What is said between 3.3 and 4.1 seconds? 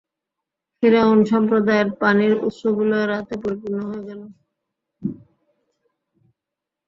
পরিপূর্ণ হয়ে